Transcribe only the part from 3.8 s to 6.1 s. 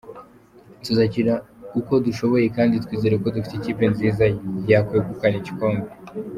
nziza yakwegukana igikombe.